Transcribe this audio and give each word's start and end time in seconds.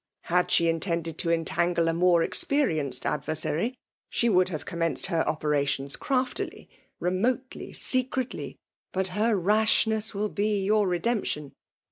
Had 0.23 0.49
she 0.49 0.67
intended 0.67 1.19
to 1.19 1.29
entangle 1.29 1.87
a 1.87 1.93
more 1.93 2.21
experi 2.25 2.77
enced 2.79 3.05
adversary, 3.05 3.75
she 4.09 4.29
would 4.29 4.49
have 4.49 4.65
commenced 4.65 5.05
her 5.05 5.21
operations 5.29 5.95
craftily— 5.95 6.67
remotely— 7.09 7.71
secretly; 7.91 8.57
but 8.91 9.09
her 9.09 9.35
rashness 9.35 10.15
will 10.15 10.29
be 10.29 10.63
your 10.65 10.87
redemption. 10.87 11.53